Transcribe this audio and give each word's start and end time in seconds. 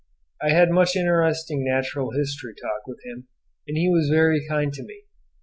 I 0.41 0.49
had 0.49 0.71
much 0.71 0.95
interesting 0.95 1.63
natural 1.63 2.09
history 2.13 2.55
talk 2.59 2.87
with 2.87 2.97
him, 3.05 3.27
and 3.67 3.77
he 3.77 3.87
was 3.87 4.09
very 4.09 4.43
kind 4.47 4.73
to 4.73 4.81
me. 4.83 5.03